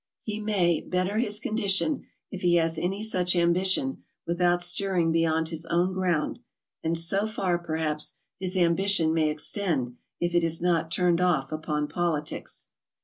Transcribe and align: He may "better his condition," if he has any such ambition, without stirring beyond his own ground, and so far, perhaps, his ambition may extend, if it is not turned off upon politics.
He 0.23 0.39
may 0.39 0.81
"better 0.81 1.19
his 1.19 1.39
condition," 1.39 2.07
if 2.31 2.41
he 2.41 2.55
has 2.55 2.79
any 2.79 3.03
such 3.03 3.35
ambition, 3.35 4.03
without 4.25 4.63
stirring 4.63 5.11
beyond 5.11 5.49
his 5.49 5.67
own 5.67 5.93
ground, 5.93 6.39
and 6.83 6.97
so 6.97 7.27
far, 7.27 7.59
perhaps, 7.59 8.15
his 8.39 8.57
ambition 8.57 9.13
may 9.13 9.29
extend, 9.29 9.97
if 10.19 10.33
it 10.33 10.43
is 10.43 10.59
not 10.59 10.89
turned 10.89 11.21
off 11.21 11.51
upon 11.51 11.87
politics. 11.87 12.69